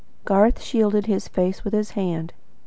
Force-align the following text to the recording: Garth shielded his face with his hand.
Garth 0.25 0.59
shielded 0.63 1.05
his 1.05 1.27
face 1.27 1.63
with 1.63 1.75
his 1.75 1.91
hand. 1.91 2.33